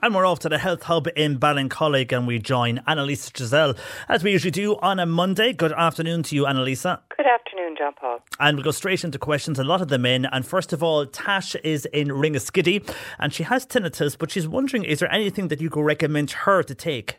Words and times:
And 0.00 0.14
we're 0.14 0.26
off 0.26 0.38
to 0.40 0.48
the 0.48 0.58
Health 0.58 0.84
Hub 0.84 1.08
in 1.16 1.40
Ballincollig 1.40 2.12
and 2.12 2.24
we 2.24 2.38
join 2.38 2.80
Annelliesse 2.86 3.36
Giselle, 3.36 3.74
as 4.08 4.22
we 4.22 4.30
usually 4.30 4.52
do 4.52 4.76
on 4.76 5.00
a 5.00 5.06
Monday. 5.06 5.52
Good 5.52 5.72
afternoon 5.72 6.22
to 6.24 6.36
you, 6.36 6.44
Annelliesse. 6.44 7.00
Good 7.16 7.26
afternoon, 7.26 7.74
John 7.76 7.94
Paul. 8.00 8.20
And 8.38 8.56
we'll 8.56 8.64
go 8.64 8.70
straight 8.70 9.02
into 9.02 9.18
questions, 9.18 9.58
a 9.58 9.64
lot 9.64 9.82
of 9.82 9.88
them 9.88 10.06
in. 10.06 10.24
And 10.26 10.46
first 10.46 10.72
of 10.72 10.84
all, 10.84 11.04
Tash 11.04 11.56
is 11.56 11.84
in 11.86 12.08
Ringaskiddy 12.08 12.88
and 13.18 13.34
she 13.34 13.42
has 13.42 13.66
tinnitus, 13.66 14.16
but 14.16 14.30
she's 14.30 14.46
wondering 14.46 14.84
is 14.84 15.00
there 15.00 15.12
anything 15.12 15.48
that 15.48 15.60
you 15.60 15.68
could 15.68 15.84
recommend 15.84 16.30
her 16.30 16.62
to 16.62 16.74
take? 16.76 17.18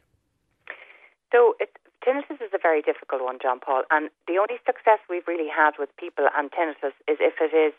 So, 1.33 1.55
it, 1.59 1.69
tinnitus 2.07 2.41
is 2.41 2.51
a 2.53 2.59
very 2.61 2.81
difficult 2.81 3.21
one, 3.21 3.39
John 3.41 3.59
Paul. 3.59 3.83
And 3.91 4.09
the 4.25 4.37
only 4.37 4.55
success 4.65 4.99
we've 5.09 5.27
really 5.27 5.49
had 5.53 5.71
with 5.77 5.89
people 5.97 6.27
and 6.33 6.49
tinnitus 6.49 6.95
is 7.09 7.17
if 7.19 7.33
it 7.41 7.53
is 7.53 7.73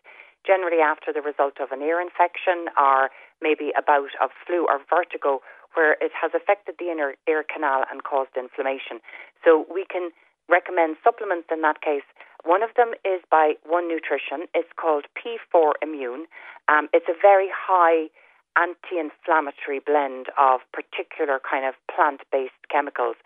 generally 0.47 0.81
after 0.81 1.13
the 1.13 1.21
result 1.21 1.61
of 1.61 1.73
an 1.73 1.83
ear 1.83 2.01
infection 2.01 2.73
or 2.77 3.11
maybe 3.43 3.73
a 3.77 3.83
bout 3.83 4.13
of 4.23 4.31
flu 4.47 4.67
or 4.67 4.81
vertigo 4.89 5.41
where 5.75 5.95
it 6.01 6.13
has 6.17 6.33
affected 6.35 6.75
the 6.79 6.91
inner 6.91 7.15
ear 7.29 7.45
canal 7.45 7.85
and 7.91 8.03
caused 8.03 8.35
inflammation. 8.37 8.99
So 9.45 9.67
we 9.73 9.85
can 9.87 10.11
recommend 10.49 10.97
supplements 11.05 11.49
in 11.53 11.63
that 11.63 11.81
case. 11.81 12.07
One 12.45 12.63
of 12.63 12.71
them 12.77 12.93
is 13.05 13.23
by 13.31 13.55
One 13.65 13.87
Nutrition. 13.87 14.49
It's 14.55 14.73
called 14.75 15.07
P4 15.15 15.79
Immune. 15.83 16.27
Um, 16.69 16.89
it's 16.93 17.07
a 17.09 17.15
very 17.15 17.49
high 17.53 18.11
anti-inflammatory 18.59 19.79
blend 19.79 20.27
of 20.35 20.61
particular 20.73 21.39
kind 21.39 21.65
of 21.65 21.75
plant-based 21.87 22.59
chemicals. 22.71 23.17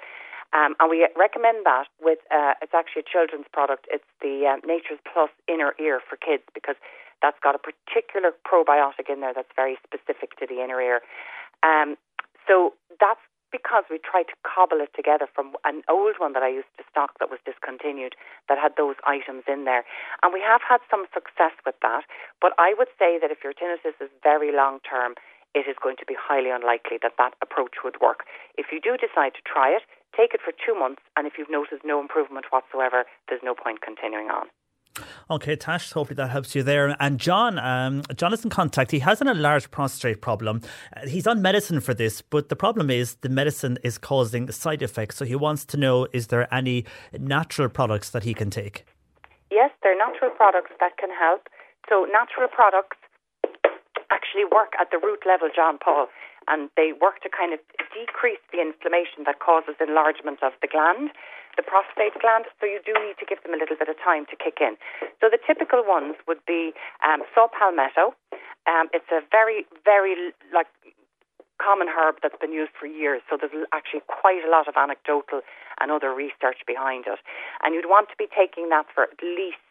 Um, 0.52 0.76
and 0.78 0.90
we 0.90 1.08
recommend 1.16 1.64
that 1.64 1.90
with, 1.98 2.18
uh, 2.30 2.54
it's 2.62 2.74
actually 2.74 3.02
a 3.02 3.10
children's 3.10 3.50
product. 3.50 3.86
It's 3.90 4.06
the 4.20 4.46
uh, 4.46 4.62
Nature's 4.62 5.00
Plus 5.02 5.30
Inner 5.48 5.74
Ear 5.80 5.98
for 5.98 6.14
kids 6.14 6.44
because 6.54 6.76
that's 7.22 7.38
got 7.42 7.54
a 7.54 7.62
particular 7.62 8.32
probiotic 8.46 9.10
in 9.10 9.20
there 9.20 9.34
that's 9.34 9.52
very 9.54 9.78
specific 9.84 10.38
to 10.38 10.46
the 10.46 10.62
inner 10.62 10.80
ear. 10.80 11.00
Um, 11.62 11.96
so 12.46 12.74
that's 13.00 13.20
because 13.54 13.86
we 13.86 14.02
tried 14.02 14.26
to 14.26 14.34
cobble 14.42 14.82
it 14.82 14.90
together 14.98 15.30
from 15.30 15.54
an 15.62 15.86
old 15.86 16.18
one 16.18 16.34
that 16.34 16.42
I 16.42 16.50
used 16.50 16.74
to 16.74 16.82
stock 16.90 17.14
that 17.22 17.30
was 17.30 17.38
discontinued 17.46 18.18
that 18.50 18.58
had 18.58 18.74
those 18.74 18.98
items 19.06 19.46
in 19.46 19.62
there. 19.62 19.86
And 20.26 20.34
we 20.34 20.42
have 20.42 20.58
had 20.58 20.82
some 20.90 21.06
success 21.14 21.54
with 21.62 21.78
that. 21.86 22.02
But 22.42 22.50
I 22.58 22.74
would 22.74 22.90
say 22.98 23.22
that 23.22 23.30
if 23.30 23.46
your 23.46 23.54
tinnitus 23.54 23.94
is 24.02 24.10
very 24.26 24.50
long 24.50 24.82
term, 24.82 25.14
it 25.54 25.70
is 25.70 25.78
going 25.78 25.94
to 26.02 26.06
be 26.06 26.18
highly 26.18 26.50
unlikely 26.50 26.98
that 27.06 27.14
that 27.16 27.38
approach 27.38 27.86
would 27.86 28.02
work. 28.02 28.26
If 28.58 28.74
you 28.74 28.82
do 28.82 28.98
decide 28.98 29.38
to 29.38 29.42
try 29.46 29.70
it, 29.70 29.86
take 30.10 30.34
it 30.34 30.42
for 30.42 30.50
two 30.50 30.74
months, 30.74 31.06
and 31.14 31.30
if 31.30 31.38
you've 31.38 31.50
noticed 31.50 31.86
no 31.86 32.02
improvement 32.02 32.50
whatsoever, 32.50 33.06
there's 33.30 33.46
no 33.46 33.54
point 33.54 33.86
continuing 33.86 34.34
on. 34.34 34.50
Okay, 35.30 35.56
Tash, 35.56 35.92
hopefully 35.92 36.16
that 36.16 36.30
helps 36.30 36.54
you 36.54 36.62
there. 36.62 36.96
And 37.00 37.18
John, 37.18 37.58
um, 37.58 38.02
in 38.44 38.50
contact. 38.50 38.90
He 38.90 39.00
has 39.00 39.20
an 39.20 39.28
enlarged 39.28 39.70
prostate 39.70 40.20
problem. 40.20 40.60
Uh, 40.96 41.06
he's 41.06 41.26
on 41.26 41.42
medicine 41.42 41.80
for 41.80 41.94
this, 41.94 42.22
but 42.22 42.48
the 42.48 42.56
problem 42.56 42.90
is 42.90 43.16
the 43.16 43.28
medicine 43.28 43.78
is 43.82 43.98
causing 43.98 44.50
side 44.50 44.82
effects. 44.82 45.16
So 45.16 45.24
he 45.24 45.34
wants 45.34 45.64
to 45.66 45.76
know 45.76 46.06
is 46.12 46.28
there 46.28 46.52
any 46.54 46.84
natural 47.18 47.68
products 47.68 48.10
that 48.10 48.24
he 48.24 48.34
can 48.34 48.50
take? 48.50 48.84
Yes, 49.50 49.70
there 49.82 49.92
are 49.92 49.98
natural 49.98 50.30
products 50.30 50.72
that 50.80 50.96
can 50.98 51.10
help. 51.10 51.48
So, 51.88 52.06
natural 52.10 52.48
products 52.48 52.96
actually 54.10 54.44
work 54.44 54.72
at 54.80 54.90
the 54.90 54.98
root 54.98 55.20
level, 55.26 55.48
John 55.54 55.78
Paul 55.78 56.08
and 56.48 56.70
they 56.76 56.92
work 56.92 57.22
to 57.22 57.30
kind 57.30 57.52
of 57.52 57.60
decrease 57.92 58.42
the 58.52 58.60
inflammation 58.60 59.24
that 59.26 59.40
causes 59.40 59.74
enlargement 59.80 60.42
of 60.42 60.52
the 60.60 60.68
gland, 60.68 61.10
the 61.56 61.62
prostate 61.62 62.14
gland. 62.20 62.44
So 62.60 62.66
you 62.66 62.80
do 62.84 62.92
need 63.00 63.16
to 63.22 63.26
give 63.26 63.42
them 63.42 63.54
a 63.54 63.60
little 63.60 63.76
bit 63.76 63.88
of 63.88 63.96
time 63.98 64.26
to 64.30 64.36
kick 64.36 64.58
in. 64.60 64.76
So 65.20 65.30
the 65.30 65.40
typical 65.40 65.82
ones 65.86 66.16
would 66.26 66.42
be 66.46 66.74
um, 67.02 67.22
saw 67.34 67.48
palmetto. 67.48 68.14
Um, 68.66 68.88
it's 68.92 69.08
a 69.12 69.20
very, 69.30 69.66
very 69.84 70.32
like 70.52 70.68
common 71.62 71.88
herb 71.88 72.20
that's 72.22 72.36
been 72.40 72.52
used 72.52 72.72
for 72.78 72.86
years. 72.86 73.22
So 73.30 73.38
there's 73.40 73.54
actually 73.72 74.02
quite 74.06 74.44
a 74.44 74.50
lot 74.50 74.68
of 74.68 74.76
anecdotal 74.76 75.40
and 75.80 75.90
other 75.90 76.12
research 76.12 76.60
behind 76.66 77.06
it. 77.06 77.18
And 77.62 77.74
you'd 77.74 77.88
want 77.88 78.08
to 78.10 78.16
be 78.18 78.28
taking 78.28 78.68
that 78.68 78.86
for 78.92 79.04
at 79.08 79.16
least 79.22 79.63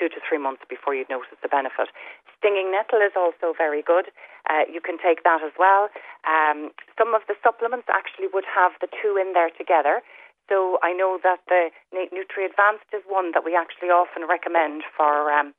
two 0.00 0.08
to 0.08 0.16
three 0.24 0.40
months 0.40 0.64
before 0.72 0.96
you'd 0.96 1.12
notice 1.12 1.36
the 1.44 1.52
benefit. 1.52 1.92
Stinging 2.40 2.72
nettle 2.72 3.04
is 3.04 3.12
also 3.12 3.52
very 3.52 3.84
good. 3.84 4.08
Uh, 4.48 4.64
you 4.64 4.80
can 4.80 4.96
take 4.96 5.20
that 5.28 5.44
as 5.44 5.52
well. 5.60 5.92
Um, 6.24 6.72
some 6.96 7.12
of 7.12 7.20
the 7.28 7.36
supplements 7.44 7.92
actually 7.92 8.32
would 8.32 8.48
have 8.48 8.72
the 8.80 8.88
two 8.88 9.20
in 9.20 9.36
there 9.36 9.52
together. 9.52 10.00
So 10.48 10.80
I 10.82 10.96
know 10.96 11.20
that 11.22 11.44
the 11.52 11.68
Nutri 11.92 12.48
Advanced 12.48 12.88
is 12.96 13.04
one 13.06 13.36
that 13.36 13.44
we 13.44 13.54
actually 13.54 13.92
often 13.92 14.24
recommend 14.26 14.82
for 14.96 15.30
um, 15.30 15.52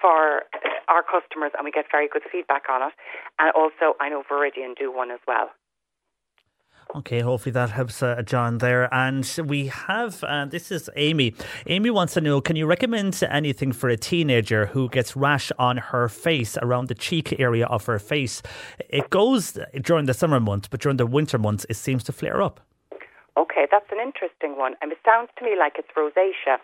for 0.00 0.46
our 0.88 1.02
customers, 1.02 1.52
and 1.56 1.64
we 1.64 1.70
get 1.70 1.86
very 1.90 2.08
good 2.08 2.22
feedback 2.30 2.70
on 2.70 2.88
it. 2.88 2.94
And 3.38 3.50
also, 3.52 3.98
I 4.00 4.08
know 4.08 4.22
Viridian 4.22 4.76
do 4.78 4.94
one 4.94 5.10
as 5.10 5.20
well. 5.26 5.50
Okay, 6.96 7.20
hopefully 7.20 7.52
that 7.52 7.70
helps 7.70 8.02
uh, 8.02 8.22
John 8.22 8.58
there. 8.58 8.92
And 8.94 9.28
we 9.44 9.66
have 9.66 10.22
uh, 10.22 10.46
this 10.46 10.70
is 10.70 10.88
Amy. 10.96 11.34
Amy 11.66 11.90
wants 11.90 12.14
to 12.14 12.20
know 12.20 12.40
can 12.40 12.56
you 12.56 12.66
recommend 12.66 13.20
anything 13.28 13.72
for 13.72 13.88
a 13.88 13.96
teenager 13.96 14.66
who 14.66 14.88
gets 14.88 15.16
rash 15.16 15.50
on 15.58 15.76
her 15.76 16.08
face 16.08 16.56
around 16.62 16.88
the 16.88 16.94
cheek 16.94 17.38
area 17.40 17.66
of 17.66 17.86
her 17.86 17.98
face? 17.98 18.42
It 18.88 19.10
goes 19.10 19.58
during 19.80 20.06
the 20.06 20.14
summer 20.14 20.40
months, 20.40 20.68
but 20.68 20.80
during 20.80 20.96
the 20.96 21.06
winter 21.06 21.38
months, 21.38 21.66
it 21.68 21.74
seems 21.76 22.04
to 22.04 22.12
flare 22.12 22.40
up. 22.40 22.60
Okay, 23.36 23.66
that's 23.70 23.90
an 23.90 23.98
interesting 23.98 24.56
one. 24.56 24.74
And 24.80 24.92
it 24.92 24.98
sounds 25.04 25.30
to 25.38 25.44
me 25.44 25.56
like 25.58 25.74
it's 25.78 25.88
rosacea. 25.96 26.58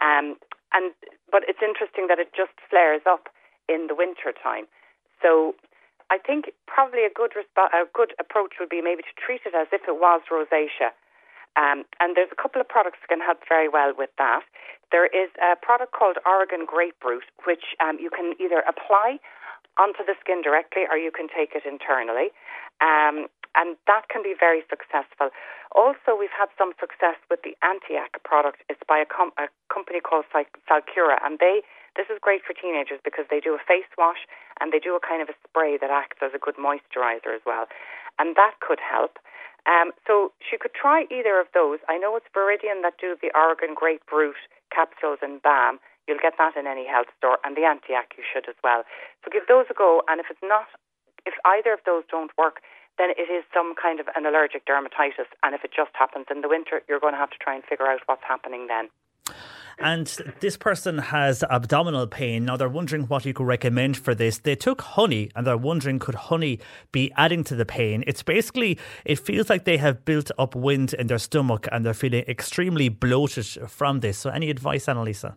Um, 0.00 0.36
and 0.72 0.92
but 1.32 1.42
it's 1.48 1.60
interesting 1.62 2.06
that 2.08 2.18
it 2.18 2.32
just 2.36 2.52
flares 2.68 3.02
up 3.08 3.28
in 3.68 3.86
the 3.88 3.94
winter 3.94 4.32
time. 4.42 4.66
So 5.22 5.54
I 6.10 6.18
think 6.18 6.50
probably 6.66 7.06
a 7.06 7.12
good 7.14 7.32
resp- 7.38 7.70
a 7.72 7.86
good 7.94 8.12
approach 8.18 8.58
would 8.58 8.68
be 8.68 8.82
maybe 8.82 9.02
to 9.02 9.14
treat 9.14 9.42
it 9.46 9.54
as 9.54 9.68
if 9.72 9.82
it 9.86 9.94
was 9.94 10.22
rosacea. 10.30 10.90
Um, 11.58 11.82
and 11.98 12.14
there's 12.14 12.30
a 12.30 12.38
couple 12.40 12.60
of 12.60 12.68
products 12.68 12.98
that 13.02 13.08
can 13.10 13.22
help 13.22 13.42
very 13.48 13.68
well 13.68 13.92
with 13.96 14.10
that. 14.18 14.42
There 14.90 15.06
is 15.06 15.30
a 15.42 15.54
product 15.58 15.92
called 15.92 16.18
Oregon 16.26 16.66
Grape 16.66 16.98
Root, 17.02 17.26
which 17.46 17.74
um, 17.82 17.98
you 17.98 18.10
can 18.10 18.34
either 18.38 18.62
apply 18.66 19.18
onto 19.78 20.02
the 20.06 20.14
skin 20.20 20.42
directly 20.42 20.86
or 20.90 20.98
you 20.98 21.10
can 21.10 21.26
take 21.26 21.54
it 21.54 21.62
internally. 21.66 22.30
Um, 22.82 23.26
and 23.54 23.74
that 23.86 24.06
can 24.08 24.22
be 24.22 24.34
very 24.38 24.62
successful. 24.70 25.34
Also, 25.74 26.14
we've 26.14 26.34
had 26.34 26.50
some 26.54 26.70
success 26.78 27.18
with 27.28 27.42
the 27.42 27.58
Antiac 27.66 28.22
product. 28.22 28.62
It's 28.70 28.82
by 28.86 28.98
a, 29.02 29.06
com- 29.06 29.34
a 29.38 29.50
company 29.72 29.98
called 29.98 30.24
Salcura, 30.30 31.18
and 31.22 31.38
they 31.38 31.62
this 31.96 32.06
is 32.08 32.18
great 32.20 32.42
for 32.46 32.52
teenagers 32.54 33.00
because 33.04 33.26
they 33.30 33.40
do 33.40 33.54
a 33.54 33.62
face 33.62 33.88
wash 33.98 34.26
and 34.60 34.72
they 34.72 34.78
do 34.78 34.94
a 34.94 35.02
kind 35.02 35.22
of 35.22 35.28
a 35.28 35.36
spray 35.46 35.78
that 35.78 35.90
acts 35.90 36.18
as 36.22 36.32
a 36.34 36.40
good 36.40 36.56
moisturizer 36.56 37.34
as 37.34 37.42
well. 37.44 37.66
And 38.18 38.36
that 38.36 38.60
could 38.60 38.80
help. 38.80 39.18
Um, 39.68 39.92
so 40.06 40.32
she 40.40 40.56
could 40.56 40.72
try 40.72 41.04
either 41.10 41.38
of 41.40 41.48
those. 41.52 41.80
I 41.88 41.98
know 41.98 42.16
it's 42.16 42.28
Viridian 42.32 42.80
that 42.82 42.96
do 43.00 43.16
the 43.20 43.30
Oregon 43.36 43.76
grape 43.76 44.08
root 44.12 44.36
capsules 44.72 45.18
and 45.20 45.42
balm. 45.42 45.78
You'll 46.08 46.22
get 46.22 46.34
that 46.38 46.56
in 46.56 46.66
any 46.66 46.88
health 46.88 47.12
store, 47.18 47.38
and 47.44 47.54
the 47.56 47.68
Antiac 47.68 48.16
you 48.16 48.24
should 48.24 48.48
as 48.48 48.56
well. 48.64 48.82
So 49.22 49.30
give 49.30 49.46
those 49.46 49.66
a 49.70 49.74
go. 49.74 50.02
And 50.08 50.18
if 50.18 50.26
it's 50.30 50.42
not, 50.42 50.66
if 51.26 51.34
either 51.44 51.72
of 51.72 51.80
those 51.84 52.04
don't 52.10 52.32
work, 52.38 52.64
then 52.98 53.10
it 53.16 53.30
is 53.30 53.44
some 53.52 53.74
kind 53.76 54.00
of 54.00 54.08
an 54.16 54.26
allergic 54.26 54.66
dermatitis. 54.66 55.28
And 55.42 55.54
if 55.54 55.62
it 55.64 55.70
just 55.76 55.92
happens 55.94 56.26
in 56.30 56.40
the 56.40 56.48
winter, 56.48 56.82
you're 56.88 57.00
going 57.00 57.14
to 57.14 57.20
have 57.20 57.30
to 57.30 57.38
try 57.40 57.54
and 57.54 57.62
figure 57.64 57.86
out 57.86 58.00
what's 58.06 58.24
happening 58.26 58.66
then. 58.66 58.88
And 59.80 60.06
this 60.40 60.58
person 60.58 60.98
has 60.98 61.42
abdominal 61.44 62.06
pain. 62.06 62.44
Now 62.44 62.58
they're 62.58 62.68
wondering 62.68 63.04
what 63.04 63.24
you 63.24 63.32
could 63.32 63.46
recommend 63.46 63.96
for 63.96 64.14
this. 64.14 64.38
They 64.38 64.54
took 64.54 64.82
honey 64.82 65.30
and 65.34 65.46
they're 65.46 65.56
wondering 65.56 65.98
could 65.98 66.14
honey 66.14 66.60
be 66.92 67.10
adding 67.16 67.44
to 67.44 67.54
the 67.54 67.64
pain? 67.64 68.04
It's 68.06 68.22
basically, 68.22 68.78
it 69.06 69.18
feels 69.18 69.48
like 69.48 69.64
they 69.64 69.78
have 69.78 70.04
built 70.04 70.30
up 70.38 70.54
wind 70.54 70.92
in 70.92 71.06
their 71.06 71.18
stomach 71.18 71.66
and 71.72 71.84
they're 71.84 71.94
feeling 71.94 72.24
extremely 72.28 72.90
bloated 72.90 73.46
from 73.68 74.00
this. 74.00 74.18
So, 74.18 74.30
any 74.30 74.50
advice, 74.50 74.86
Annelliesse? 74.86 75.34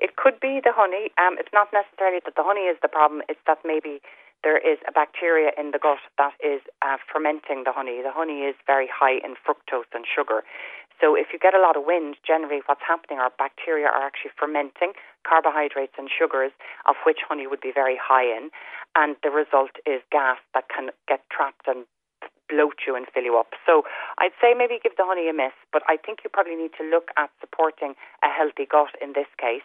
It 0.00 0.16
could 0.16 0.40
be 0.40 0.60
the 0.64 0.72
honey. 0.74 1.10
Um, 1.18 1.36
it's 1.38 1.52
not 1.52 1.68
necessarily 1.72 2.20
that 2.24 2.36
the 2.36 2.42
honey 2.42 2.62
is 2.62 2.78
the 2.80 2.88
problem, 2.88 3.20
it's 3.28 3.40
that 3.46 3.58
maybe 3.64 4.00
there 4.42 4.58
is 4.58 4.78
a 4.88 4.92
bacteria 4.92 5.50
in 5.56 5.70
the 5.70 5.78
gut 5.78 6.02
that 6.18 6.34
is 6.42 6.60
uh, 6.82 6.96
fermenting 7.10 7.64
the 7.64 7.72
honey. 7.72 8.02
The 8.02 8.12
honey 8.12 8.44
is 8.44 8.54
very 8.66 8.88
high 8.88 9.20
in 9.22 9.36
fructose 9.40 9.88
and 9.94 10.04
sugar. 10.04 10.42
So 11.00 11.14
if 11.16 11.28
you 11.32 11.38
get 11.38 11.54
a 11.54 11.60
lot 11.60 11.76
of 11.76 11.84
wind, 11.86 12.16
generally 12.26 12.62
what's 12.66 12.84
happening 12.86 13.18
are 13.18 13.32
bacteria 13.36 13.86
are 13.86 14.06
actually 14.06 14.30
fermenting 14.38 14.92
carbohydrates 15.26 15.94
and 15.98 16.08
sugars, 16.08 16.52
of 16.86 16.96
which 17.04 17.18
honey 17.26 17.46
would 17.46 17.60
be 17.60 17.72
very 17.74 17.98
high 17.98 18.24
in, 18.24 18.50
and 18.94 19.16
the 19.22 19.30
result 19.30 19.72
is 19.86 20.02
gas 20.12 20.38
that 20.54 20.68
can 20.68 20.90
get 21.08 21.20
trapped 21.30 21.66
and 21.66 21.84
bloat 22.48 22.84
you 22.86 22.94
and 22.94 23.06
fill 23.12 23.24
you 23.24 23.38
up. 23.38 23.52
So 23.66 23.82
I'd 24.18 24.36
say 24.40 24.54
maybe 24.56 24.78
give 24.82 24.96
the 24.96 25.04
honey 25.06 25.28
a 25.28 25.32
miss, 25.32 25.56
but 25.72 25.82
I 25.88 25.96
think 25.96 26.20
you 26.24 26.30
probably 26.30 26.56
need 26.56 26.72
to 26.78 26.84
look 26.84 27.10
at 27.16 27.30
supporting 27.40 27.94
a 28.22 28.28
healthy 28.28 28.66
gut 28.66 28.94
in 29.00 29.12
this 29.12 29.28
case. 29.38 29.64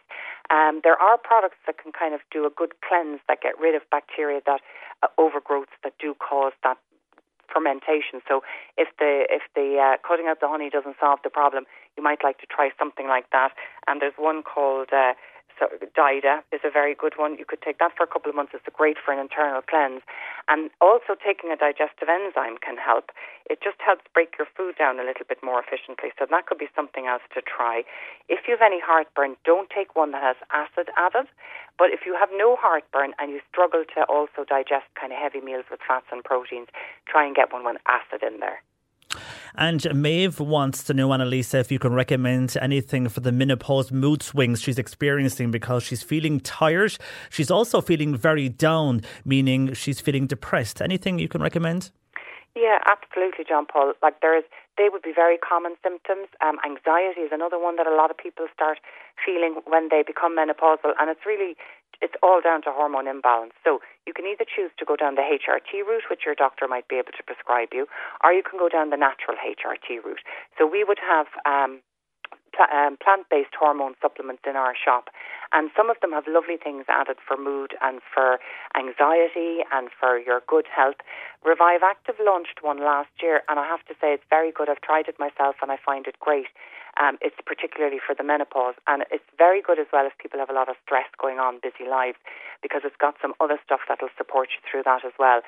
Um, 0.49 0.81
there 0.83 0.97
are 0.97 1.17
products 1.17 1.57
that 1.67 1.77
can 1.77 1.91
kind 1.91 2.13
of 2.13 2.21
do 2.31 2.45
a 2.45 2.49
good 2.49 2.73
cleanse 2.81 3.19
that 3.27 3.41
get 3.41 3.59
rid 3.59 3.75
of 3.75 3.83
bacteria 3.91 4.41
that 4.45 4.61
uh, 5.03 5.07
overgrowths 5.19 5.75
that 5.83 5.93
do 5.99 6.15
cause 6.15 6.53
that 6.63 6.77
fermentation. 7.51 8.21
So 8.27 8.41
if 8.77 8.87
the 8.99 9.25
if 9.29 9.41
the 9.55 9.77
uh, 9.81 9.97
cutting 10.05 10.27
out 10.27 10.39
the 10.39 10.47
honey 10.47 10.69
doesn't 10.69 10.95
solve 10.99 11.19
the 11.23 11.29
problem, 11.29 11.65
you 11.97 12.03
might 12.03 12.23
like 12.23 12.37
to 12.39 12.47
try 12.47 12.69
something 12.77 13.07
like 13.07 13.29
that. 13.31 13.51
And 13.87 14.01
there's 14.01 14.17
one 14.17 14.43
called 14.43 14.89
uh, 14.93 15.13
so 15.59 15.67
Dida 15.91 16.39
is 16.55 16.63
a 16.63 16.71
very 16.71 16.95
good 16.95 17.19
one. 17.19 17.37
You 17.37 17.43
could 17.43 17.61
take 17.61 17.77
that 17.83 17.91
for 17.95 18.03
a 18.03 18.07
couple 18.07 18.31
of 18.31 18.35
months. 18.35 18.55
It's 18.55 18.63
great 18.71 18.95
for 18.95 19.11
an 19.11 19.19
internal 19.19 19.61
cleanse. 19.61 20.01
And 20.47 20.71
also 20.79 21.19
taking 21.19 21.51
a 21.51 21.59
digestive 21.59 22.07
enzyme 22.07 22.57
can 22.63 22.79
help. 22.79 23.11
It 23.51 23.59
just 23.61 23.75
helps 23.83 24.07
break 24.15 24.39
your 24.39 24.47
food 24.55 24.79
down 24.79 24.99
a 24.99 25.03
little 25.03 25.27
bit 25.27 25.43
more 25.43 25.59
efficiently. 25.59 26.15
So 26.17 26.25
that 26.31 26.47
could 26.47 26.57
be 26.57 26.71
something 26.73 27.05
else 27.05 27.23
to 27.35 27.43
try. 27.43 27.83
If 28.31 28.47
you 28.47 28.55
have 28.55 28.63
any 28.63 28.79
heartburn, 28.79 29.35
don't 29.43 29.69
take 29.69 29.95
one 29.99 30.15
that 30.15 30.23
has 30.23 30.39
acid 30.49 30.87
added. 30.95 31.27
But 31.77 31.91
if 31.91 32.07
you 32.07 32.15
have 32.15 32.29
no 32.31 32.55
heartburn 32.55 33.11
and 33.19 33.31
you 33.31 33.43
struggle 33.51 33.83
to 33.83 33.99
also 34.07 34.47
digest 34.47 34.87
kind 34.95 35.11
of 35.11 35.19
heavy 35.19 35.43
meals 35.43 35.67
with 35.69 35.83
fats 35.83 36.07
and 36.11 36.23
proteins, 36.23 36.71
try 37.05 37.27
and 37.27 37.35
get 37.35 37.51
one 37.51 37.67
with 37.67 37.77
acid 37.83 38.23
in 38.23 38.39
there. 38.39 38.63
And 39.55 39.93
Maeve 39.93 40.39
wants 40.39 40.83
to 40.85 40.93
know, 40.93 41.09
Annelliesse, 41.09 41.53
if 41.53 41.71
you 41.71 41.79
can 41.79 41.93
recommend 41.93 42.57
anything 42.61 43.09
for 43.09 43.19
the 43.19 43.31
menopause 43.31 43.91
mood 43.91 44.23
swings 44.23 44.61
she's 44.61 44.79
experiencing 44.79 45.51
because 45.51 45.83
she's 45.83 46.03
feeling 46.03 46.39
tired. 46.39 46.97
She's 47.29 47.51
also 47.51 47.81
feeling 47.81 48.15
very 48.15 48.49
down, 48.49 49.01
meaning 49.25 49.73
she's 49.73 49.99
feeling 49.99 50.27
depressed. 50.27 50.81
Anything 50.81 51.19
you 51.19 51.27
can 51.27 51.41
recommend? 51.41 51.91
Yeah, 52.55 52.79
absolutely, 52.89 53.45
John 53.47 53.65
Paul. 53.65 53.93
Like 54.01 54.21
there 54.21 54.37
is, 54.37 54.43
they 54.77 54.89
would 54.91 55.01
be 55.01 55.13
very 55.13 55.37
common 55.37 55.75
symptoms. 55.83 56.27
Um, 56.41 56.57
anxiety 56.65 57.21
is 57.21 57.31
another 57.31 57.59
one 57.59 57.75
that 57.77 57.87
a 57.87 57.95
lot 57.95 58.11
of 58.11 58.17
people 58.17 58.47
start 58.53 58.79
feeling 59.23 59.61
when 59.65 59.89
they 59.89 60.03
become 60.05 60.35
menopausal, 60.35 60.93
and 60.99 61.09
it's 61.09 61.25
really 61.25 61.55
it's 62.01 62.15
all 62.23 62.41
down 62.41 62.61
to 62.63 62.71
hormone 62.71 63.07
imbalance. 63.07 63.53
So 63.63 63.79
you 64.07 64.13
can 64.13 64.25
either 64.25 64.45
choose 64.45 64.71
to 64.79 64.85
go 64.85 64.95
down 64.95 65.15
the 65.15 65.25
HRT 65.25 65.83
route, 65.85 66.07
which 66.09 66.23
your 66.25 66.35
doctor 66.35 66.67
might 66.67 66.87
be 66.87 66.95
able 66.95 67.11
to 67.17 67.23
prescribe 67.23 67.69
you, 67.73 67.87
or 68.23 68.31
you 68.31 68.43
can 68.43 68.59
go 68.59 68.69
down 68.69 68.89
the 68.89 68.97
natural 68.97 69.37
HRT 69.37 70.03
route. 70.03 70.23
So 70.57 70.65
we 70.65 70.83
would 70.83 70.99
have 71.03 71.27
um, 71.45 71.81
pl- 72.51 72.71
um, 72.71 72.97
plant-based 72.97 73.53
hormone 73.57 73.95
supplements 74.01 74.43
in 74.45 74.55
our 74.55 74.73
shop, 74.75 75.09
and 75.53 75.71
some 75.75 75.89
of 75.89 75.97
them 76.01 76.11
have 76.11 76.25
lovely 76.27 76.57
things 76.57 76.85
added 76.87 77.17
for 77.25 77.37
mood 77.37 77.73
and 77.81 78.01
for 78.13 78.39
anxiety 78.75 79.65
and 79.71 79.89
for 79.99 80.17
your 80.19 80.41
good 80.47 80.65
health. 80.67 80.97
Revive 81.43 81.81
Active 81.83 82.15
launched 82.19 82.61
one 82.61 82.79
last 82.79 83.09
year, 83.21 83.41
and 83.47 83.59
I 83.59 83.65
have 83.67 83.85
to 83.87 83.93
say 84.01 84.13
it's 84.13 84.27
very 84.29 84.51
good. 84.51 84.69
I've 84.69 84.81
tried 84.81 85.07
it 85.07 85.19
myself, 85.19 85.55
and 85.61 85.71
I 85.71 85.77
find 85.83 86.07
it 86.07 86.19
great. 86.19 86.47
Um, 86.99 87.17
it's 87.21 87.37
particularly 87.45 87.99
for 88.03 88.13
the 88.13 88.23
menopause, 88.23 88.75
and 88.87 89.05
it's 89.09 89.23
very 89.37 89.61
good 89.61 89.79
as 89.79 89.87
well 89.93 90.05
if 90.05 90.17
people 90.17 90.39
have 90.39 90.49
a 90.49 90.57
lot 90.57 90.67
of 90.67 90.75
stress 90.83 91.07
going 91.21 91.39
on, 91.39 91.59
busy 91.63 91.89
lives, 91.89 92.17
because 92.61 92.81
it's 92.83 92.97
got 92.99 93.15
some 93.21 93.33
other 93.39 93.57
stuff 93.63 93.79
that'll 93.87 94.11
support 94.17 94.49
you 94.51 94.61
through 94.69 94.83
that 94.83 95.05
as 95.05 95.13
well. 95.17 95.41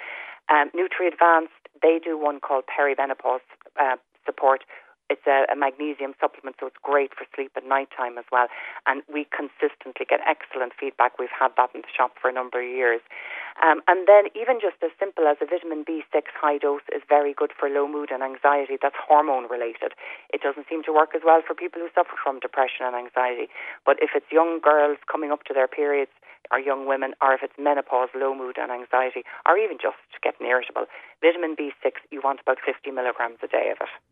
Um, 0.49 0.69
Nutri 0.71 1.11
Advanced, 1.11 1.53
they 1.81 1.99
do 1.99 2.17
one 2.17 2.39
called 2.39 2.65
perimenopause 2.71 3.43
uh, 3.79 3.97
support, 4.25 4.63
it's 5.11 5.27
a, 5.27 5.43
a, 5.51 5.57
magnesium 5.59 6.15
supplement, 6.15 6.55
so 6.59 6.71
it's 6.71 6.79
great 6.79 7.11
for 7.11 7.27
sleep 7.35 7.51
at 7.59 7.67
night 7.67 7.91
time 7.91 8.15
as 8.17 8.23
well. 8.31 8.47
And 8.87 9.03
we 9.11 9.27
consistently 9.27 10.07
get 10.07 10.23
excellent 10.23 10.71
feedback. 10.79 11.19
We've 11.19 11.33
had 11.33 11.51
that 11.59 11.75
in 11.75 11.83
the 11.83 11.91
shop 11.91 12.15
for 12.15 12.31
a 12.31 12.33
number 12.33 12.63
of 12.63 12.69
years. 12.71 13.03
Um, 13.59 13.83
and 13.91 14.07
then 14.07 14.31
even 14.31 14.63
just 14.63 14.79
as 14.79 14.95
simple 14.95 15.27
as 15.27 15.35
a 15.43 15.45
vitamin 15.45 15.83
B6 15.83 16.31
high 16.31 16.57
dose 16.57 16.87
is 16.95 17.03
very 17.03 17.35
good 17.35 17.51
for 17.51 17.67
low 17.67 17.91
mood 17.91 18.09
and 18.09 18.23
anxiety. 18.23 18.79
That's 18.79 18.95
hormone 18.95 19.51
related. 19.51 19.91
It 20.31 20.39
doesn't 20.39 20.71
seem 20.71 20.87
to 20.87 20.95
work 20.95 21.11
as 21.11 21.21
well 21.27 21.43
for 21.43 21.53
people 21.53 21.83
who 21.83 21.91
suffer 21.91 22.15
from 22.15 22.39
depression 22.39 22.87
and 22.87 22.95
anxiety. 22.95 23.51
But 23.85 23.99
if 23.99 24.15
it's 24.15 24.31
young 24.31 24.63
girls 24.63 24.97
coming 25.11 25.35
up 25.35 25.43
to 25.51 25.53
their 25.53 25.67
periods, 25.67 26.15
or 26.49 26.59
young 26.59 26.87
women, 26.87 27.13
or 27.21 27.33
if 27.33 27.43
it's 27.43 27.53
menopause, 27.57 28.09
low 28.15 28.35
mood 28.35 28.57
and 28.57 28.71
anxiety, 28.71 29.23
or 29.47 29.57
even 29.57 29.77
just 29.77 30.01
getting 30.23 30.47
irritable, 30.47 30.85
vitamin 31.21 31.55
B6, 31.55 32.01
you 32.09 32.19
want 32.23 32.41
about 32.41 32.57
50 32.65 32.91
milligrams 32.91 33.37
a 33.43 33.47
day 33.47 33.69
of 33.71 33.77
it. 33.79 34.10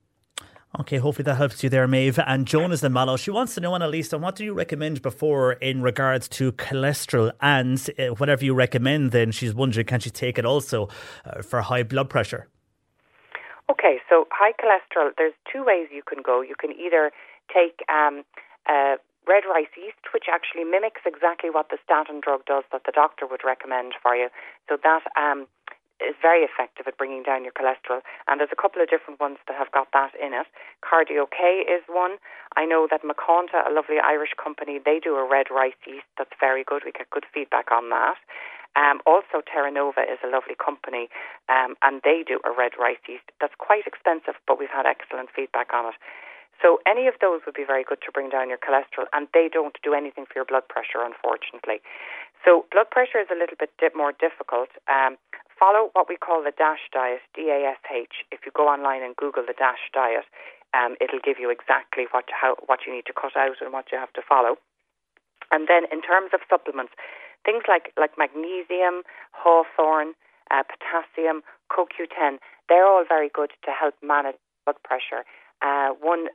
Okay, 0.77 0.97
hopefully 0.97 1.23
that 1.23 1.35
helps 1.35 1.63
you 1.63 1.69
there, 1.69 1.87
Maeve. 1.87 2.19
And 2.19 2.45
Joan 2.45 2.71
is 2.71 2.81
the 2.81 2.91
Mallow. 2.91 3.17
She 3.17 3.31
wants 3.31 3.55
to 3.55 3.61
know, 3.61 3.71
Annelliesse, 3.71 4.13
what 4.19 4.35
do 4.35 4.45
you 4.45 4.53
recommend 4.53 5.01
before 5.01 5.53
in 5.53 5.81
regards 5.81 6.27
to 6.29 6.51
cholesterol? 6.51 7.31
And 7.41 7.89
uh, 7.97 8.13
whatever 8.15 8.45
you 8.45 8.53
recommend, 8.53 9.11
then 9.11 9.31
she's 9.31 9.53
wondering, 9.53 9.87
can 9.87 9.99
she 9.99 10.11
take 10.11 10.37
it 10.37 10.45
also 10.45 10.87
uh, 11.25 11.41
for 11.41 11.61
high 11.61 11.81
blood 11.81 12.07
pressure? 12.07 12.49
Okay, 13.71 13.97
so 14.07 14.27
high 14.31 14.53
cholesterol, 14.53 15.09
there's 15.17 15.33
two 15.51 15.65
ways 15.65 15.87
you 15.91 16.03
can 16.07 16.21
go. 16.23 16.41
You 16.41 16.55
can 16.59 16.71
either 16.71 17.11
take 17.51 17.81
um, 17.89 18.23
uh, 18.69 18.97
red 19.27 19.43
rice 19.49 19.69
yeast, 19.75 20.13
which 20.13 20.25
actually 20.31 20.65
mimics 20.65 21.01
exactly 21.05 21.49
what 21.49 21.69
the 21.69 21.77
statin 21.83 22.21
drug 22.21 22.45
does 22.45 22.63
that 22.71 22.81
the 22.85 22.91
doctor 22.91 23.25
would 23.25 23.41
recommend 23.45 23.93
for 24.01 24.15
you. 24.15 24.29
So 24.67 24.77
that 24.81 25.01
um, 25.17 25.47
is 25.99 26.15
very 26.21 26.47
effective 26.47 26.87
at 26.87 26.97
bringing 26.97 27.23
down 27.23 27.43
your 27.43 27.53
cholesterol. 27.53 28.01
And 28.27 28.39
there's 28.39 28.53
a 28.53 28.59
couple 28.59 28.81
of 28.81 28.89
different 28.89 29.19
ones 29.19 29.37
that 29.47 29.55
have 29.57 29.71
got 29.71 29.91
that 29.93 30.15
in 30.15 30.33
it. 30.33 30.47
Cardio 30.83 31.27
K 31.29 31.67
is 31.67 31.83
one. 31.87 32.17
I 32.55 32.65
know 32.65 32.87
that 32.89 33.03
Makanta, 33.03 33.67
a 33.67 33.71
lovely 33.71 33.99
Irish 33.99 34.33
company, 34.41 34.79
they 34.79 34.99
do 34.99 35.15
a 35.15 35.27
red 35.27 35.47
rice 35.51 35.77
yeast 35.85 36.07
that's 36.17 36.33
very 36.39 36.63
good. 36.63 36.83
We 36.85 36.91
get 36.91 37.09
good 37.09 37.25
feedback 37.33 37.71
on 37.71 37.89
that. 37.89 38.17
Um, 38.75 39.01
also, 39.05 39.41
Terra 39.41 39.71
Nova 39.71 40.01
is 40.05 40.21
a 40.23 40.29
lovely 40.29 40.55
company, 40.55 41.09
um, 41.49 41.75
and 41.81 42.01
they 42.05 42.23
do 42.25 42.39
a 42.45 42.51
red 42.53 42.77
rice 42.79 43.01
yeast 43.09 43.25
that's 43.41 43.55
quite 43.57 43.87
expensive, 43.87 44.37
but 44.45 44.59
we've 44.59 44.71
had 44.71 44.85
excellent 44.85 45.29
feedback 45.35 45.73
on 45.73 45.89
it. 45.89 45.97
So 46.61 46.79
any 46.85 47.07
of 47.07 47.15
those 47.19 47.41
would 47.47 47.55
be 47.55 47.63
very 47.63 47.83
good 47.83 48.03
to 48.05 48.11
bring 48.11 48.29
down 48.29 48.49
your 48.49 48.59
cholesterol, 48.59 49.07
and 49.13 49.27
they 49.33 49.49
don't 49.51 49.75
do 49.81 49.93
anything 49.93 50.25
for 50.27 50.35
your 50.35 50.45
blood 50.45 50.67
pressure, 50.67 51.01
unfortunately. 51.01 51.79
So 52.43 52.67
blood 52.71 52.91
pressure 52.91 53.19
is 53.19 53.27
a 53.31 53.35
little 53.35 53.55
bit 53.57 53.71
more 53.95 54.11
difficult. 54.11 54.69
Um, 54.87 55.17
follow 55.59 55.91
what 55.93 56.07
we 56.07 56.15
call 56.15 56.41
the 56.41 56.55
DASH 56.55 56.87
diet, 56.95 57.21
D 57.35 57.51
A 57.51 57.75
S 57.75 57.83
H. 57.91 58.23
If 58.31 58.47
you 58.47 58.51
go 58.55 58.71
online 58.71 59.03
and 59.03 59.15
Google 59.15 59.43
the 59.45 59.53
DASH 59.53 59.91
diet, 59.93 60.25
um, 60.73 60.95
it'll 61.03 61.21
give 61.21 61.37
you 61.37 61.51
exactly 61.51 62.07
what 62.11 62.25
how, 62.31 62.55
what 62.65 62.87
you 62.87 62.95
need 62.95 63.05
to 63.11 63.13
cut 63.13 63.35
out 63.35 63.59
and 63.59 63.73
what 63.73 63.91
you 63.91 63.99
have 63.99 64.13
to 64.13 64.23
follow. 64.23 64.55
And 65.51 65.67
then 65.67 65.83
in 65.91 66.01
terms 66.01 66.31
of 66.33 66.39
supplements, 66.49 66.93
things 67.43 67.63
like 67.67 67.91
like 67.99 68.15
magnesium, 68.17 69.03
hawthorn, 69.35 70.15
uh, 70.49 70.63
potassium, 70.63 71.43
CoQ10, 71.67 72.39
they're 72.69 72.87
all 72.87 73.03
very 73.03 73.29
good 73.29 73.51
to 73.65 73.71
help 73.71 73.93
manage 74.01 74.39
blood 74.65 74.79
pressure 74.83 75.27
uh, 75.61 75.91
one 75.99 76.27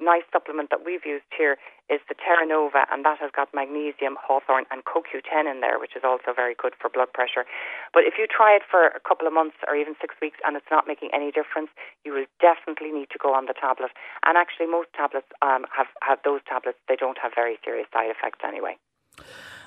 nice 0.00 0.24
supplement 0.32 0.70
that 0.70 0.84
we've 0.84 1.04
used 1.04 1.28
here 1.36 1.60
is 1.92 2.00
the 2.08 2.14
Terra 2.14 2.46
Nova, 2.46 2.86
and 2.88 3.04
that 3.04 3.18
has 3.20 3.30
got 3.34 3.52
magnesium, 3.52 4.16
hawthorn, 4.16 4.64
and 4.70 4.84
CoQ10 4.88 5.50
in 5.50 5.60
there, 5.60 5.78
which 5.78 5.96
is 5.96 6.02
also 6.06 6.32
very 6.32 6.54
good 6.54 6.72
for 6.80 6.88
blood 6.88 7.12
pressure. 7.12 7.44
But 7.92 8.08
if 8.08 8.14
you 8.16 8.24
try 8.24 8.56
it 8.56 8.62
for 8.64 8.88
a 8.88 9.02
couple 9.02 9.26
of 9.26 9.34
months 9.34 9.58
or 9.68 9.76
even 9.76 9.98
six 10.00 10.14
weeks 10.22 10.38
and 10.46 10.56
it's 10.56 10.70
not 10.70 10.86
making 10.86 11.10
any 11.12 11.30
difference, 11.30 11.68
you 12.04 12.12
will 12.14 12.30
definitely 12.40 12.92
need 12.92 13.10
to 13.12 13.18
go 13.20 13.34
on 13.34 13.46
the 13.46 13.58
tablet. 13.58 13.90
And 14.24 14.38
actually, 14.38 14.66
most 14.70 14.88
tablets 14.96 15.28
um, 15.42 15.66
have, 15.74 15.90
have 16.00 16.18
those 16.24 16.40
tablets, 16.48 16.78
they 16.88 16.96
don't 16.96 17.18
have 17.18 17.32
very 17.34 17.58
serious 17.64 17.88
side 17.92 18.08
effects 18.08 18.40
anyway. 18.46 18.78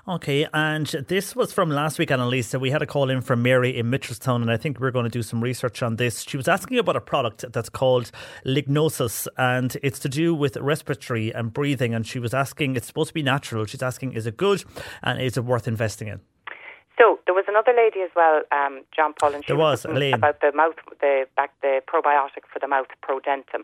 Okay, 0.05 0.45
and 0.53 0.85
this 1.07 1.33
was 1.33 1.53
from 1.53 1.69
last 1.69 1.97
week, 1.97 2.09
Annelliesse. 2.09 2.59
We 2.59 2.71
had 2.71 2.81
a 2.81 2.85
call 2.85 3.09
in 3.09 3.21
from 3.21 3.41
Mary 3.41 3.77
in 3.77 3.89
Mitchelstown, 3.89 4.41
and 4.41 4.51
I 4.51 4.57
think 4.57 4.81
we're 4.81 4.91
going 4.91 5.05
to 5.05 5.09
do 5.09 5.23
some 5.23 5.41
research 5.41 5.81
on 5.81 5.95
this. 5.95 6.23
She 6.23 6.35
was 6.35 6.49
asking 6.49 6.77
about 6.77 6.97
a 6.97 7.01
product 7.01 7.45
that's 7.53 7.69
called 7.69 8.11
Lignosis, 8.45 9.29
and 9.37 9.77
it's 9.81 9.99
to 9.99 10.09
do 10.09 10.35
with 10.35 10.57
respiratory 10.57 11.31
and 11.31 11.53
breathing. 11.53 11.93
And 11.93 12.05
she 12.05 12.19
was 12.19 12.33
asking, 12.33 12.75
it's 12.75 12.85
supposed 12.85 13.07
to 13.11 13.13
be 13.13 13.23
natural. 13.23 13.63
She's 13.65 13.81
asking, 13.81 14.11
is 14.11 14.27
it 14.27 14.35
good 14.35 14.65
and 15.03 15.21
is 15.21 15.37
it 15.37 15.45
worth 15.45 15.69
investing 15.69 16.09
in? 16.09 16.19
So 16.97 17.19
there 17.25 17.33
was 17.33 17.45
another 17.47 17.71
lady 17.73 18.01
as 18.01 18.11
well, 18.13 18.41
um, 18.51 18.81
John 18.93 19.13
Paul, 19.17 19.35
and 19.35 19.43
she 19.45 19.53
there 19.53 19.57
was, 19.57 19.85
was 19.85 20.13
about 20.13 20.41
the 20.41 20.51
mouth, 20.53 20.75
the 20.99 21.27
back, 21.37 21.53
the 21.61 21.79
probiotic 21.87 22.43
for 22.51 22.59
the 22.59 22.67
mouth, 22.67 22.87
Prodentim. 23.01 23.63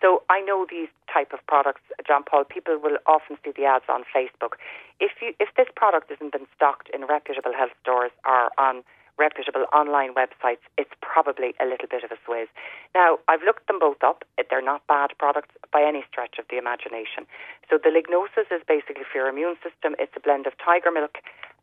So 0.00 0.22
I 0.30 0.40
know 0.40 0.66
these 0.68 0.88
type 1.12 1.32
of 1.32 1.40
products, 1.46 1.82
John 2.06 2.22
Paul. 2.22 2.44
People 2.44 2.78
will 2.78 2.98
often 3.06 3.36
see 3.44 3.52
the 3.56 3.64
ads 3.64 3.84
on 3.88 4.04
Facebook. 4.14 4.54
If 5.00 5.12
you 5.20 5.34
if 5.40 5.48
this 5.56 5.68
product 5.74 6.10
hasn't 6.10 6.32
been 6.32 6.46
stocked 6.54 6.88
in 6.94 7.06
reputable 7.06 7.52
health 7.52 7.74
stores 7.82 8.12
or 8.24 8.50
on 8.58 8.84
reputable 9.18 9.66
online 9.74 10.14
websites, 10.14 10.62
it's 10.78 10.94
probably 11.02 11.52
a 11.60 11.66
little 11.66 11.90
bit 11.90 12.04
of 12.06 12.10
a 12.14 12.18
swizz. 12.22 12.46
Now, 12.94 13.18
I've 13.26 13.42
looked 13.42 13.66
them 13.66 13.78
both 13.78 14.02
up. 14.02 14.22
They're 14.38 14.62
not 14.62 14.86
bad 14.86 15.10
products 15.18 15.54
by 15.72 15.82
any 15.82 16.04
stretch 16.08 16.38
of 16.38 16.46
the 16.48 16.56
imagination. 16.56 17.26
So 17.68 17.76
the 17.82 17.90
lignosis 17.90 18.48
is 18.54 18.62
basically 18.66 19.04
for 19.04 19.18
your 19.18 19.28
immune 19.28 19.56
system. 19.60 19.98
It's 19.98 20.14
a 20.16 20.20
blend 20.20 20.46
of 20.46 20.54
tiger 20.62 20.90
milk, 20.90 21.18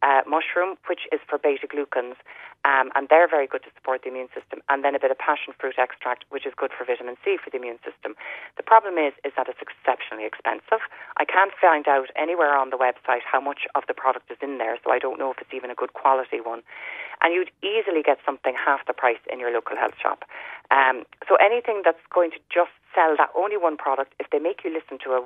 uh, 0.06 0.22
mushroom, 0.30 0.78
which 0.86 1.10
is 1.10 1.20
for 1.26 1.42
beta 1.42 1.66
glucans, 1.66 2.14
um, 2.62 2.94
and 2.94 3.10
they're 3.10 3.28
very 3.28 3.50
good 3.50 3.66
to 3.66 3.74
support 3.74 4.06
the 4.06 4.10
immune 4.14 4.30
system. 4.38 4.62
And 4.70 4.86
then 4.86 4.94
a 4.94 5.02
bit 5.02 5.10
of 5.10 5.18
passion 5.18 5.54
fruit 5.58 5.82
extract, 5.82 6.26
which 6.30 6.46
is 6.46 6.54
good 6.54 6.70
for 6.70 6.86
vitamin 6.86 7.18
C 7.26 7.38
for 7.42 7.50
the 7.50 7.58
immune 7.58 7.82
system. 7.82 8.14
The 8.58 8.64
problem 8.66 9.02
is, 9.02 9.14
is 9.26 9.34
that 9.34 9.50
it's 9.50 9.62
exceptionally 9.62 10.26
expensive. 10.30 10.86
I 11.18 11.26
can't 11.26 11.54
find 11.58 11.90
out 11.90 12.14
anywhere 12.14 12.54
on 12.54 12.70
the 12.70 12.78
website 12.78 13.26
how 13.26 13.42
much 13.42 13.66
of 13.74 13.84
the 13.90 13.98
product 13.98 14.30
is 14.30 14.38
in 14.46 14.62
there, 14.62 14.78
so 14.86 14.94
I 14.94 15.02
don't 15.02 15.18
know 15.18 15.34
if 15.34 15.42
it's 15.42 15.54
even 15.54 15.74
a 15.74 15.78
good 15.78 15.94
quality 15.98 16.38
one. 16.38 16.62
And 17.22 17.34
you'd 17.34 17.54
easily 17.66 18.06
get 18.06 18.22
something 18.26 18.54
half 18.54 18.86
the 18.86 18.94
price 18.94 19.22
in 19.32 19.40
your 19.42 19.50
local 19.50 19.78
health 19.78 19.98
shop. 19.98 20.26
Um, 20.70 21.06
so 21.26 21.36
anything 21.42 21.82
that's 21.82 22.02
going 22.14 22.30
to 22.32 22.42
just 22.54 22.74
sell 22.94 23.18
that 23.18 23.30
only 23.34 23.58
one 23.58 23.78
product, 23.78 24.14
if 24.20 24.30
they 24.30 24.40
make 24.40 24.62
you 24.64 24.70
listen 24.70 25.02
to 25.06 25.18
a 25.18 25.22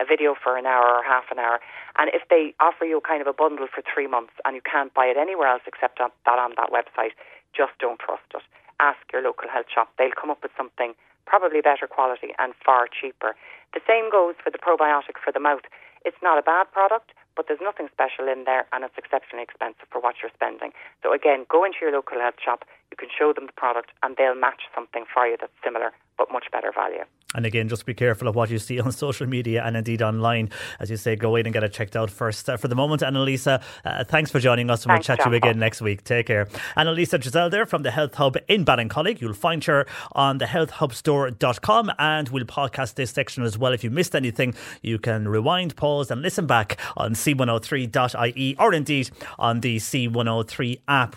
a 0.00 0.04
video 0.04 0.34
for 0.34 0.56
an 0.56 0.66
hour 0.66 0.86
or 0.98 1.02
half 1.02 1.30
an 1.30 1.38
hour. 1.38 1.60
And 1.98 2.10
if 2.12 2.22
they 2.28 2.54
offer 2.60 2.84
you 2.84 3.00
kind 3.00 3.20
of 3.20 3.28
a 3.28 3.32
bundle 3.32 3.66
for 3.70 3.82
three 3.82 4.06
months 4.06 4.32
and 4.44 4.54
you 4.54 4.62
can't 4.62 4.92
buy 4.94 5.06
it 5.06 5.16
anywhere 5.16 5.48
else 5.48 5.62
except 5.66 6.00
on 6.00 6.10
that 6.26 6.38
on 6.38 6.54
that 6.56 6.70
website, 6.70 7.14
just 7.54 7.72
don't 7.78 7.98
trust 7.98 8.26
it. 8.34 8.42
Ask 8.80 8.98
your 9.12 9.22
local 9.22 9.48
health 9.48 9.70
shop. 9.72 9.94
They'll 9.98 10.16
come 10.18 10.30
up 10.30 10.42
with 10.42 10.50
something 10.56 10.94
probably 11.26 11.60
better 11.60 11.86
quality 11.86 12.34
and 12.38 12.52
far 12.64 12.88
cheaper. 12.88 13.34
The 13.72 13.80
same 13.86 14.10
goes 14.10 14.34
for 14.42 14.50
the 14.50 14.58
probiotic 14.58 15.16
for 15.22 15.32
the 15.32 15.40
mouth. 15.40 15.64
It's 16.04 16.20
not 16.22 16.38
a 16.38 16.42
bad 16.42 16.70
product, 16.70 17.12
but 17.36 17.46
there's 17.48 17.62
nothing 17.62 17.88
special 17.90 18.28
in 18.28 18.44
there 18.44 18.66
and 18.72 18.84
it's 18.84 18.98
exceptionally 18.98 19.42
expensive 19.42 19.88
for 19.90 20.00
what 20.00 20.16
you're 20.22 20.34
spending. 20.34 20.70
So 21.02 21.14
again, 21.14 21.46
go 21.48 21.64
into 21.64 21.78
your 21.80 21.92
local 21.92 22.20
health 22.20 22.38
shop, 22.44 22.64
you 22.90 22.96
can 22.96 23.08
show 23.16 23.32
them 23.32 23.46
the 23.46 23.52
product 23.52 23.90
and 24.02 24.16
they'll 24.16 24.34
match 24.34 24.62
something 24.74 25.04
for 25.12 25.26
you 25.26 25.36
that's 25.40 25.52
similar 25.62 25.92
but 26.16 26.30
much 26.30 26.46
better 26.52 26.72
value. 26.72 27.04
And 27.34 27.44
again, 27.46 27.68
just 27.68 27.84
be 27.84 27.94
careful 27.94 28.28
of 28.28 28.36
what 28.36 28.48
you 28.48 28.60
see 28.60 28.78
on 28.84 28.92
social 28.92 29.26
media 29.26 29.64
and 29.64 29.76
indeed 29.76 30.02
online. 30.02 30.50
As 30.78 30.88
you 30.88 30.96
say, 30.96 31.16
go 31.16 31.34
in 31.34 31.46
and 31.46 31.52
get 31.52 31.64
it 31.64 31.72
checked 31.72 31.96
out 31.96 32.10
first. 32.10 32.48
Uh, 32.48 32.56
for 32.56 32.68
the 32.68 32.76
moment, 32.76 33.02
Annelliesse, 33.02 33.60
uh, 33.84 34.04
thanks 34.04 34.30
for 34.30 34.38
joining 34.38 34.70
us 34.70 34.84
and 34.84 34.92
thanks, 34.92 35.08
we'll 35.08 35.16
chat 35.16 35.24
John 35.24 35.32
to 35.32 35.36
you 35.36 35.36
again 35.38 35.58
next 35.58 35.82
week. 35.82 36.04
Take 36.04 36.26
care. 36.26 36.46
Annelliesse 36.76 37.20
Giselle 37.20 37.50
there 37.50 37.66
from 37.66 37.82
the 37.82 37.90
Health 37.90 38.14
Hub 38.14 38.36
in 38.46 38.64
Ballincollig. 38.64 39.20
You'll 39.20 39.32
find 39.32 39.64
her 39.64 39.84
on 40.12 40.38
the 40.38 40.44
healthhubstore.com 40.44 41.92
and 41.98 42.28
we'll 42.28 42.44
podcast 42.44 42.94
this 42.94 43.10
section 43.10 43.42
as 43.42 43.58
well. 43.58 43.72
If 43.72 43.82
you 43.82 43.90
missed 43.90 44.14
anything, 44.14 44.54
you 44.82 44.98
can 45.00 45.26
rewind, 45.26 45.74
pause 45.74 46.12
and 46.12 46.22
listen 46.22 46.46
back 46.46 46.78
on 46.96 47.14
c103.ie 47.14 48.56
or 48.60 48.72
indeed 48.72 49.10
on 49.40 49.60
the 49.60 49.78
C103 49.78 50.80
app. 50.86 51.12